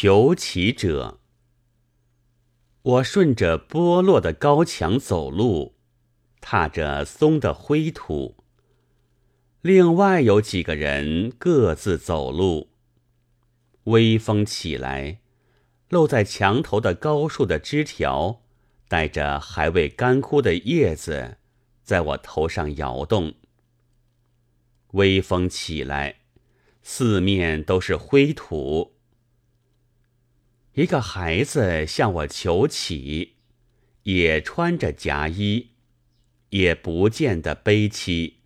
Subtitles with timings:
[0.00, 1.18] 求乞者。
[2.82, 5.74] 我顺着剥落的高墙走路，
[6.40, 8.36] 踏着松的灰土。
[9.60, 12.70] 另外有几个人各自走路。
[13.86, 15.18] 微风起来，
[15.88, 18.42] 露在墙头的高树的枝条，
[18.86, 21.38] 带着还未干枯的叶子，
[21.82, 23.34] 在我头上摇动。
[24.92, 26.20] 微风起来，
[26.84, 28.94] 四面都是灰土。
[30.78, 33.34] 一个孩子向我求乞，
[34.04, 35.70] 也穿着夹衣，
[36.50, 38.36] 也不见得悲戚，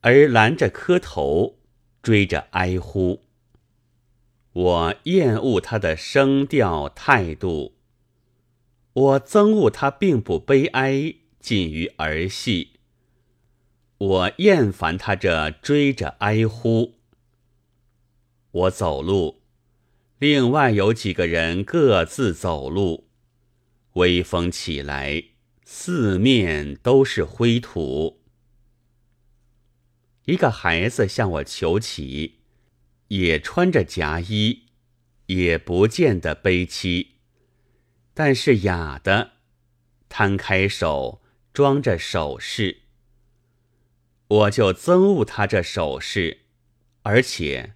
[0.00, 1.60] 而拦着磕头，
[2.02, 3.22] 追着哀呼。
[4.54, 7.76] 我厌恶他的声调态度，
[8.92, 12.80] 我憎恶他并不悲哀，近于儿戏。
[13.98, 16.94] 我厌烦他这追着哀呼。
[18.50, 19.41] 我走路。
[20.22, 23.08] 另外有几个人各自走路，
[23.94, 25.20] 微风起来，
[25.64, 28.22] 四面都是灰土。
[30.26, 32.38] 一个孩子向我求乞，
[33.08, 34.66] 也穿着夹衣，
[35.26, 37.16] 也不见得悲戚，
[38.14, 39.32] 但是哑的，
[40.08, 41.20] 摊开手
[41.52, 42.82] 装着首饰。
[44.28, 46.42] 我就憎恶他这首饰，
[47.02, 47.74] 而且。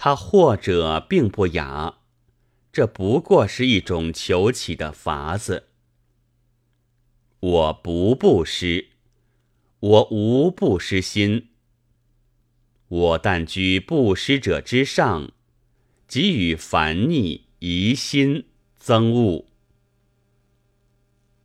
[0.00, 1.98] 他或者并不雅，
[2.72, 5.70] 这不过是一种求乞的法子。
[7.40, 8.90] 我不布施，
[9.80, 11.48] 我无布施心。
[12.86, 15.32] 我但居布施者之上，
[16.06, 18.44] 给予烦逆疑心
[18.80, 19.46] 憎恶。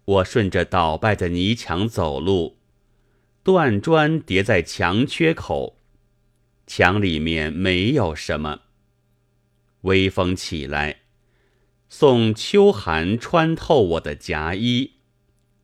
[0.06, 2.60] 我顺着倒败的泥墙走路，
[3.42, 5.80] 断砖叠在墙缺口。
[6.66, 8.62] 墙里面没有什么。
[9.82, 11.02] 微风起来，
[11.90, 14.94] 送秋寒穿透我的夹衣，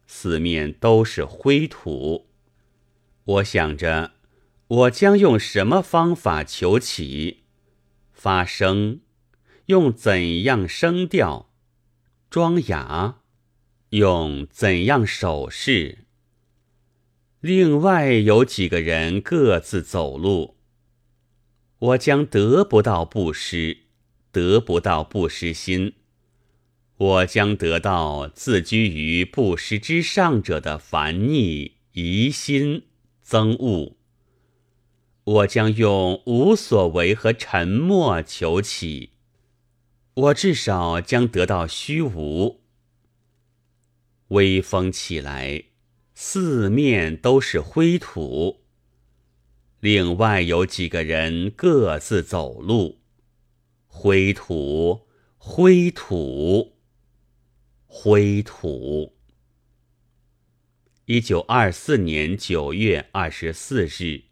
[0.06, 2.28] 四面都是灰土。
[3.24, 4.12] 我想着，
[4.68, 7.44] 我将用什么方法求起？
[8.12, 9.00] 发声，
[9.68, 11.50] 用怎样声调？
[12.30, 13.20] 装哑，
[13.92, 16.00] 用怎样手势？
[17.40, 20.59] 另外有几个人各自走路。
[21.80, 23.78] 我将得不到布施，
[24.34, 25.94] 得不到布施心；
[26.98, 32.84] 我将得到自居于布施之上者的烦逆疑心
[33.26, 33.96] 憎恶。
[35.24, 39.12] 我将用无所为和沉默求起，
[40.16, 42.60] 我至少将得到虚无。
[44.30, 45.64] 微风起来，
[46.14, 48.66] 四面都是灰土。
[49.80, 53.00] 另外有几个人各自走路，
[53.88, 55.08] 灰土，
[55.38, 56.76] 灰土，
[57.86, 59.16] 灰土。
[61.06, 64.29] 一九二四年九月二十四日。